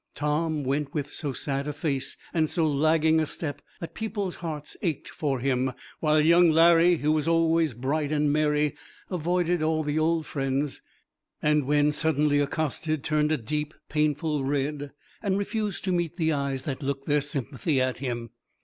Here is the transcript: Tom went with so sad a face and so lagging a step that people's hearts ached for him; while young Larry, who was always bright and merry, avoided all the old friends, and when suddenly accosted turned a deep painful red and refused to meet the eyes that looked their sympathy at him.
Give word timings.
Tom 0.15 0.63
went 0.63 0.95
with 0.95 1.13
so 1.13 1.31
sad 1.31 1.67
a 1.67 1.73
face 1.73 2.17
and 2.33 2.49
so 2.49 2.67
lagging 2.67 3.19
a 3.19 3.27
step 3.27 3.61
that 3.79 3.93
people's 3.93 4.37
hearts 4.37 4.75
ached 4.81 5.09
for 5.09 5.37
him; 5.39 5.73
while 5.99 6.19
young 6.19 6.49
Larry, 6.49 6.95
who 6.95 7.11
was 7.11 7.27
always 7.27 7.75
bright 7.75 8.11
and 8.11 8.33
merry, 8.33 8.73
avoided 9.11 9.61
all 9.61 9.83
the 9.83 9.99
old 9.99 10.25
friends, 10.25 10.81
and 11.39 11.67
when 11.67 11.91
suddenly 11.91 12.39
accosted 12.39 13.03
turned 13.03 13.31
a 13.31 13.37
deep 13.37 13.75
painful 13.89 14.43
red 14.43 14.91
and 15.21 15.37
refused 15.37 15.83
to 15.83 15.91
meet 15.91 16.17
the 16.17 16.33
eyes 16.33 16.63
that 16.63 16.81
looked 16.81 17.05
their 17.05 17.21
sympathy 17.21 17.79
at 17.79 17.99
him. 17.99 18.31